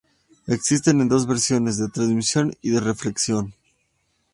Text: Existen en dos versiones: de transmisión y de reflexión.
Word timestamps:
Existen 0.47 0.99
en 0.99 1.09
dos 1.09 1.27
versiones: 1.27 1.77
de 1.77 1.87
transmisión 1.87 2.55
y 2.63 2.71
de 2.71 2.79
reflexión. 2.79 3.53